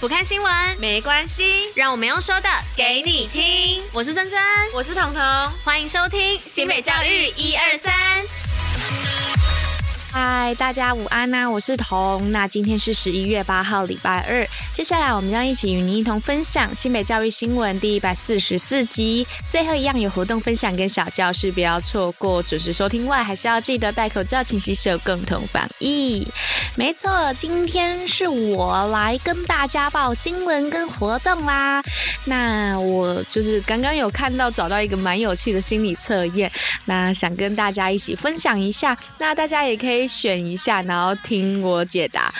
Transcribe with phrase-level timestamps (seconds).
[0.00, 3.82] 不看新闻没关系，让我们用说的给你听。
[3.92, 4.40] 我是珍珍，
[4.74, 5.22] 我是彤彤，
[5.62, 7.92] 欢迎收听新北教育一二三。
[10.10, 11.50] 嗨，大家午安呐、啊！
[11.50, 12.32] 我是彤。
[12.32, 14.48] 那今天是十一月八号，礼拜二。
[14.72, 19.26] 接下来我们将一起与您一同分享新北教育新闻第一百四十四集。
[19.50, 22.40] 最后一样有活动分享跟小教室，不要错过。
[22.42, 26.26] 准时收听外，还是要记得戴口罩、勤洗手，共同防疫。
[26.76, 31.82] 没错，今天是我来跟大家报新闻跟活动啦。
[32.26, 36.50] 那我就是刚刚有看到找到一个蛮有趣的心理测验，
[36.84, 38.96] 那想跟大家一起分享一下。
[39.18, 39.80] 那大家也。
[39.80, 42.30] 可以选一下，然后听我解答。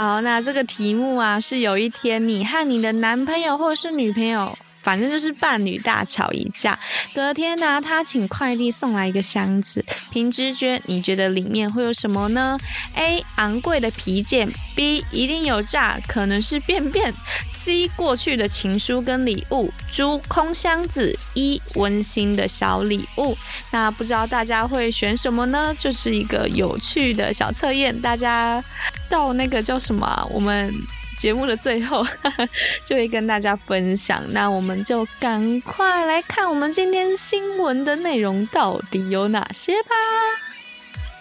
[0.00, 4.56] 好，那这个题目啊，是有一天你和你的男朋友或者是女朋友。
[4.82, 6.78] 反正就是伴侣大吵一架，
[7.14, 12.58] 隔天呢、他请快递送来一个箱子，凭直觉，你觉得里面会有什么呢
[12.94, 13.22] ？A.
[13.36, 15.04] 昂贵的皮件，B.
[15.10, 17.12] 一定有诈，可能是便便
[17.48, 17.88] ，C.
[17.88, 20.02] 过去的情书跟礼物，D.
[20.28, 21.60] 空箱子，E.
[21.74, 23.36] 温馨的小礼物。
[23.70, 25.74] 那不知道大家会选什么呢？
[25.78, 28.62] 就是一个有趣的小测验，大家
[29.08, 30.74] 到那个叫什么、我们。
[31.20, 32.02] 节目的最后，
[32.82, 34.24] 就会跟大家分享。
[34.32, 39.90] 那我们就赶快来看我们今天新闻的内容到底有哪些吧。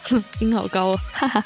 [0.03, 1.43] 哼， 音好高哦，哈哈。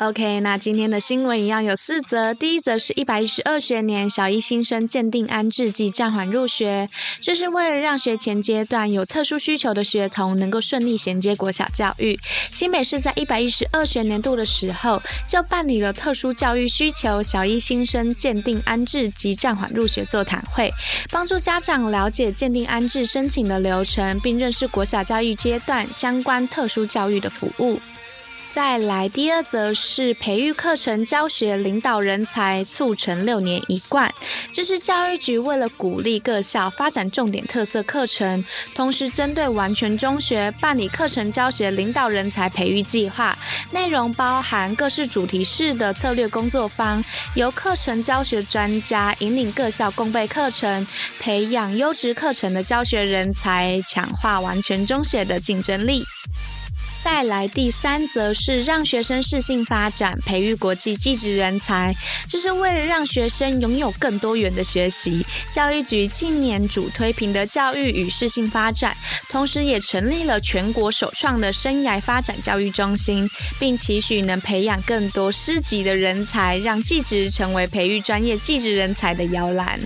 [0.00, 2.32] OK，那今天的新闻一样有四则。
[2.32, 6.88] 第一则是一百一十二学年小一新生鉴定安置及暂缓入学，
[7.20, 12.16] 这是为了让学前阶段有特殊需求的学童能够顺利衔接国小教育。
[12.52, 20.72] 新北市在一百一十二学年度的时候，就办理了特殊教育需求小一新生鉴定安置及暂缓入学座谈会，
[21.10, 27.80] 帮助家长了解鉴定安置申请的流程，并认识国小教育阶段相关特殊教育的服务。
[28.50, 34.12] 再来，第二则是培育课程教学领导人才，促成六年一贯。
[34.52, 38.44] 这是教育局为了鼓励各校发展重点特色课程，
[38.74, 43.38] 同时针对完全中学办理课程教学领导人才培育计划。
[43.70, 47.04] 内容包含各式主题式的策略工作坊，
[47.34, 50.86] 由课程教学专家引领各校共备课程，
[51.20, 56.02] 培养优质课程的教学人才，强化完全中学的竞争力。
[57.10, 61.92] 再来第三则是让学生适性发展，培育国际技职人才，
[62.28, 65.24] 这是为了让学生拥有更多元的学习。
[65.50, 68.94] 教育局近年主推品德教育与适性发展，
[69.30, 79.80] 同时也成立了全国首创的生涯发展教育中心，并期许能培养更多师级的人才，让技职成为培育专业技职人才的摇篮。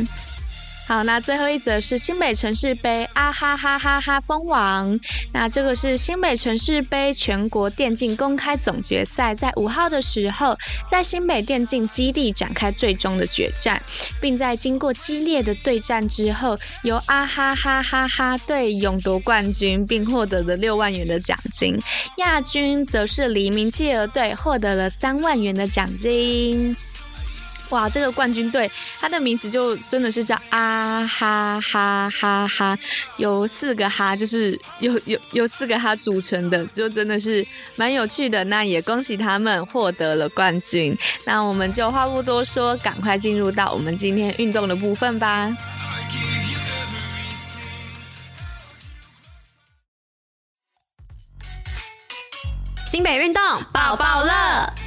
[0.89, 4.99] 好，那最后一则是新北城市杯啊哈哈哈哈封王。
[5.33, 10.59] 那这个是新北城市杯全国电竞公开总决赛，在五号的时候，
[10.91, 13.81] 在新北电竞基地展开最终的决战，
[14.21, 21.79] 并在经过激烈的对战之后，由啊哈哈哈哈队勇夺冠军，并获得了六万元的奖金。
[22.19, 26.77] 亚军则是黎明企鹅队，获得了三万元的奖金。
[27.73, 32.79] 哇，这个冠军队，他的名字就真的是叫啊哈哈哈哈，
[33.17, 37.45] 由四个哈，就是有有有四个哈组成的，就真的是
[37.77, 38.45] 蛮有趣的。
[38.45, 40.95] 那也恭喜他们获得了冠军。
[41.25, 45.51] 那我们就话不多说，赶快进入到我们今天运动的部分吧。
[52.87, 54.82] 新北运动抱抱乐。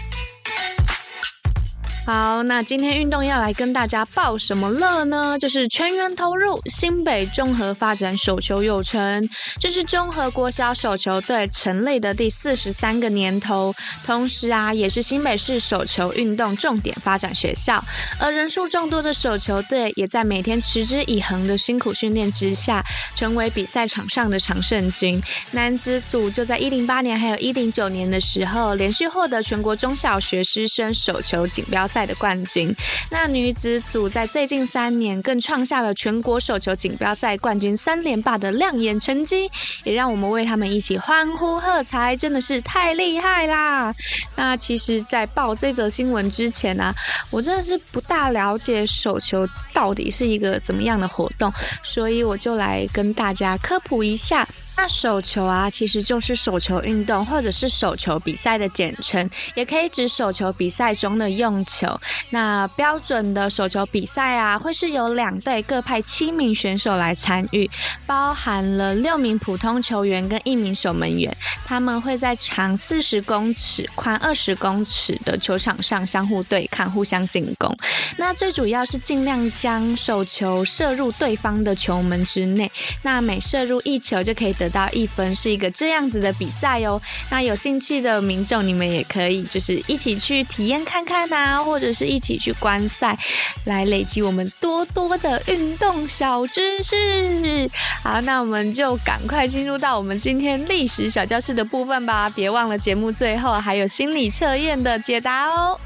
[2.05, 5.39] 好，那今天运动要来跟大家报什么乐呢？
[5.39, 9.27] 就是全员投入新北综合发展手球有成，
[9.59, 13.73] 这是综合国小手球队成立的第四十三个年头，
[14.05, 17.83] 同时啊，也是新北市手球运动重点发展学校。
[18.19, 25.19] 而人数众多的手球队，也在每天持之以恒的辛苦训练之下，成为比赛场上的常胜军。
[25.53, 32.05] 男子组就在一零八年还有一零九年的时候，连续获得全国中小学师生手球锦标赛赛。
[32.05, 32.71] 的冠军，
[33.09, 39.49] 那女子组在最近三年更创下了全国手球锦标赛冠军三连霸的亮眼成绩，
[39.83, 43.91] 也让我们为他们一起欢呼喝彩，真的是太厉害啦！
[44.35, 46.93] 那其实，在报这则新闻之前呢、
[47.31, 51.51] 我真的是不大了解手球到底是一个怎么样的活动，
[51.81, 54.47] 所以我就来跟大家科普一下。
[54.77, 61.99] 那手球啊，其实就是手球运动或者是手球比赛的简称，也可以指手球比赛中的用球。
[62.29, 67.69] 那标准的手球比赛啊，会是由两队各派七名选手来参与，
[68.05, 77.75] 包含了六名普通球员跟一名守门员，他们会在长四十公尺、宽二十公尺的球场上相互对抗、互相进攻。
[78.17, 82.71] 那最主要是尽量将手球射入对方的球门之内，
[83.01, 84.69] 那每射入一球就可以得。
[84.75, 87.01] 到一分是一个这样子的比赛哦。
[87.29, 93.17] 那有兴趣的民众，你们也可以就是一起去体验看看呐，或者是一起去观赛，
[93.63, 97.71] 来累积我们多多的运动小知识。
[98.03, 102.29] 好，那我们就赶快进入到我们今天历史小教室的部分吧。
[102.29, 105.79] 别忘了节目最后还有心理测验的解答哦。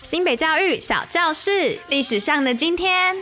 [0.00, 3.14] 新北教育小教室，历史上的今天。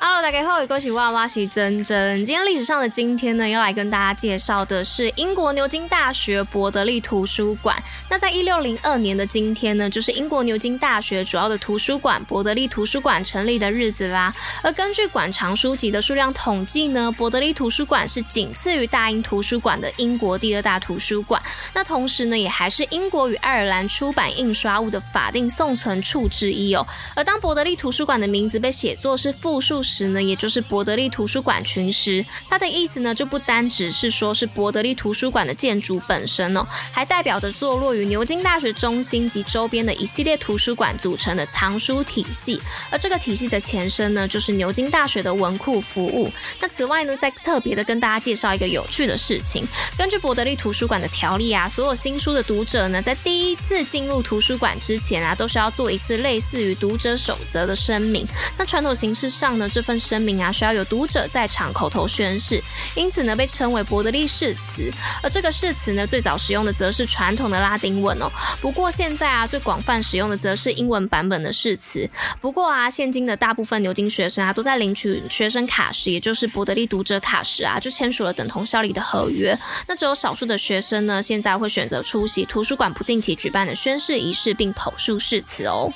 [0.00, 2.24] Hello，大家好，我是娃娃是珍珍。
[2.24, 7.76] 今天历史上的今天呢，要来跟大家介绍的是英国牛津大学伯德利图书馆。
[8.08, 14.32] 那在一六零二年的今天呢，就是英国牛津大学主要的图书馆伯德利图书馆成立的日子啦。
[14.62, 21.42] 而根据馆藏书籍的数量统计呢，伯德利图书馆是仅次于大英图书馆的英国第二大图书馆。
[21.74, 26.86] 那同时呢，也还是英国与爱尔兰出版印刷物的法定送存处之一哦。
[27.16, 42.60] 而当伯德利图书馆的名字被写作是复数时呢，也就是伯德利图书馆群时，它的意思呢就不单只是说是伯德利图书馆的建筑本身哦，还代表着坐落于牛津大学中心及周边的一系列图书馆组成的藏书体系。
[42.90, 46.30] 而这个体系的前身呢，就是牛津大学的文库服务。
[46.60, 58.26] 那此外呢，再特别的跟大家介绍一个有趣的事情，根据伯德利图书馆的条例啊，所有新书的读者呢，在第一次进入图书馆之前啊，都需要做一次类似于读者守则的声明。
[58.58, 62.60] 那传统形式上呢，这份声明啊，需要有读者在场口头宣誓，
[62.96, 64.90] 因此呢，被称为伯德利誓词。
[65.22, 68.28] 而这个誓词呢，最早使用的则是传统的拉丁文哦。
[68.60, 72.08] 不过现在啊，最广泛使用的则是英文版本的誓词。
[72.40, 79.56] 不过啊，现今的大部分牛津学生啊，都在领取学生卡时，也就是伯德利读者卡时啊，就签署了等同效力的合约。
[79.86, 85.92] 那只有少数的学生呢，现在会选择出席图书馆不定期举办的宣誓仪式，并口述誓词哦。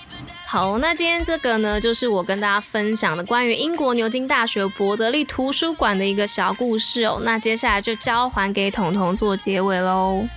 [0.53, 7.19] 好，那今天这个呢，就是我跟大家分享的关于英国牛津大学伯德利图书馆的一个小故事哦。
[7.25, 10.29] 那接下来就交还给彤彤做结尾喽。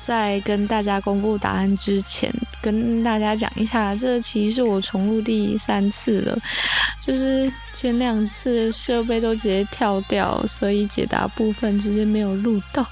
[0.00, 2.32] 在跟大家公布答案之前，
[2.62, 6.38] 跟大家讲一下，这其实是我重录第三次了，
[7.04, 12.86] 就是前两次设备都直接跳掉，所以解答部分直接没有录到。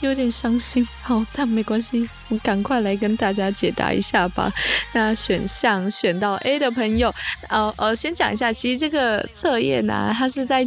[0.00, 4.50] 有点伤心，好，但没关系，我赶快来跟大家解答一下吧。
[4.94, 7.14] 那选项选到 A 的朋友，
[7.48, 10.66] 呃呃，先讲一下，其实这个测验呢，它是在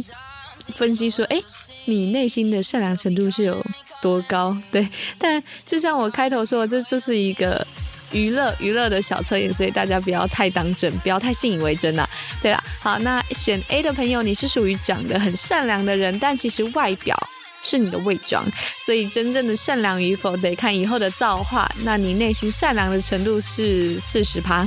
[0.76, 1.42] 分析说，诶，
[1.86, 3.60] 你内心的善良程度是有
[4.00, 4.56] 多高？
[4.70, 4.88] 对，
[5.18, 7.66] 但就像我开头说，这就是一个
[8.12, 12.08] 娱乐娱乐的小测验，所以大家不要太当真，不要太信以为真呐。
[12.40, 17.16] 对了，好，那选 A 的朋友，你是属于长得很善良的人，但其实外表。
[17.64, 18.46] 是你的伪装，
[18.78, 21.68] 所以真正的善良与否得看以后的造化。
[21.82, 24.64] 那你内心善良的程度是四十趴。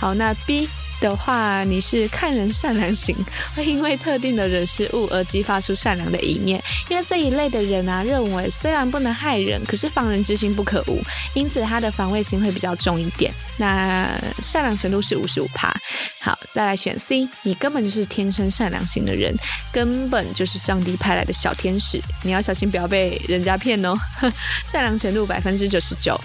[0.00, 0.68] 好，那 B。
[1.02, 3.14] 的话，你是看人善良型，
[3.56, 6.62] 会因为特定的人事物而激发出善良的一面。
[6.88, 11.02] 因为这一类的人啊，认为虽然不能害人，可是防人之心不可无，
[11.34, 13.32] 因此他的防卫心会比较重一点。
[13.56, 14.08] 那
[14.40, 15.74] 善良程度是五十五趴。
[16.20, 19.34] 好，再来选 C，你根本就是天生善良型的人，
[19.72, 23.92] 根本就是上帝派来的小天使，你要小心不要被人家骗哦。
[24.70, 26.16] 善良程度百分之九十九。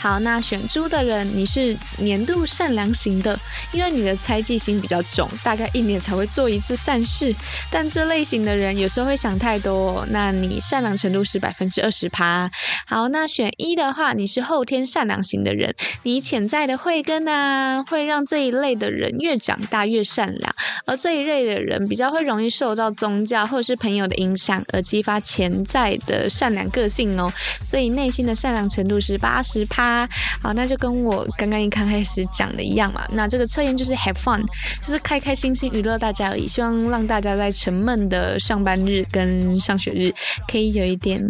[0.00, 3.38] 好，那选猪的人，你是年度善良型的，
[3.70, 4.16] 因为你的。
[4.24, 7.34] 猜忌心比较重，大概一年才会做一次善事。
[7.70, 10.06] 但这类型的人有时候会想太多。
[10.08, 12.50] 那你善良程度是百分之二十趴。
[12.86, 15.74] 好，那选一的话，你是后天善良型的人。
[16.04, 20.54] 你潜在的慧根呢，会让这一类的人越长大越善良。
[20.86, 27.30] 而这一类的人比较会容易受到宗教或是朋友的影响，而激发潜在的善良个性哦。
[27.62, 30.08] 所以内心的善良程度是八十趴。
[30.42, 33.06] 好，那就跟我刚刚一开始讲的一样嘛。
[33.12, 34.40] 那这个测验就是 have fun，
[34.80, 40.12] 就是开开心心娱乐大家而已，希望让大家在沉闷的上班日跟上学日
[40.48, 41.20] 可以有一点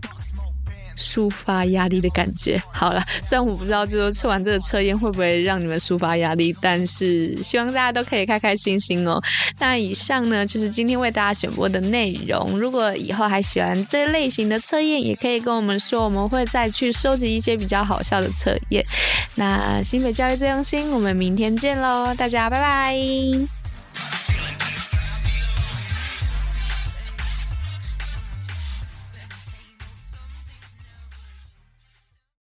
[0.96, 2.60] 抒发压力的感觉。
[2.72, 9.20] 好了，虽然我不知道，就是测完这个测验会不会让你们抒发压力，但是希望大家都可以开开心心哦。
[9.58, 12.58] 那以上呢，就是今天为大家选播的内容。
[12.58, 18.84] 如果以后还喜欢这类型的测验，也可以跟我们说，我们会再去收集一些比较好笑的测验。
[19.34, 23.63] 那新北教育最用心，我们明天见喽，大家拜拜。